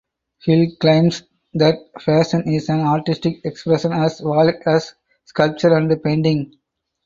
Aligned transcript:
Hill 0.43 0.65
claims 0.79 1.21
that 1.53 1.75
fashion 2.01 2.51
is 2.51 2.69
an 2.69 2.79
artistic 2.79 3.45
expression 3.45 3.93
as 3.93 4.19
valid 4.19 4.55
as 4.65 4.95
sculpture 5.27 5.75
and 5.75 6.01
painting. 6.01 6.53